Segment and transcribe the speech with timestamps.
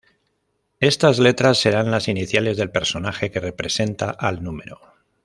[0.79, 4.79] Estas letras serán las iniciales del personaje que representa al número.